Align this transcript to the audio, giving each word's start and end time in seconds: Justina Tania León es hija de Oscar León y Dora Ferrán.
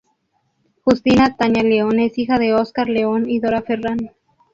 Justina 0.83 1.35
Tania 1.37 1.61
León 1.61 1.99
es 1.99 2.17
hija 2.17 2.39
de 2.39 2.55
Oscar 2.55 2.89
León 2.89 3.29
y 3.29 3.37
Dora 3.39 3.61
Ferrán. 3.61 4.09